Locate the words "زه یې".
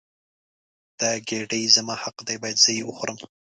2.63-2.83